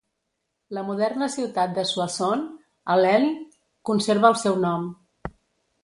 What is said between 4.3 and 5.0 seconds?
el seu nom.